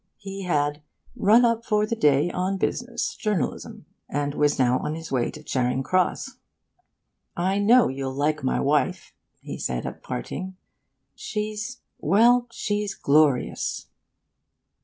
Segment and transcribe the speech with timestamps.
[0.17, 0.81] He had
[1.15, 5.43] 'run up for the day, on business journalism' and was now on his way to
[5.43, 6.39] Charing Cross.
[7.37, 10.55] 'I know you'll like my wife,' he said at parting.
[11.13, 13.89] She's well, she's glorious.